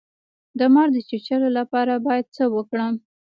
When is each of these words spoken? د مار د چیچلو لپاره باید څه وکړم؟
د 0.59 0.61
مار 0.73 0.87
د 0.93 0.97
چیچلو 1.09 1.49
لپاره 1.57 1.93
باید 2.07 2.25
څه 2.35 2.43
وکړم؟ 2.55 2.93